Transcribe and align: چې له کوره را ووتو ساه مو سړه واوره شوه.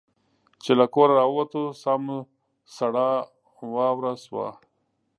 چې 0.63 0.71
له 0.79 0.85
کوره 0.93 1.13
را 1.19 1.25
ووتو 1.29 1.61
ساه 1.81 1.99
مو 2.05 2.17
سړه 2.75 3.07
واوره 3.73 4.13
شوه. 4.23 4.47